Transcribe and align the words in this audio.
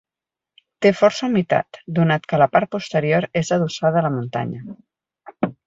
Té 0.85 0.91
força 1.01 1.27
humitat, 1.27 1.79
donat 1.99 2.25
que 2.33 2.41
la 2.43 2.49
part 2.55 2.71
posterior 2.77 3.29
és 3.45 3.55
adossada 3.59 4.03
a 4.03 4.05
la 4.09 4.15
muntanya. 4.19 4.67